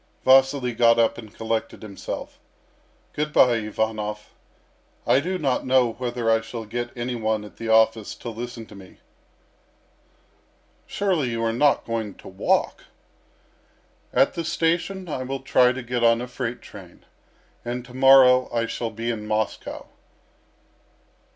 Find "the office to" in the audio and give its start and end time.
7.57-8.31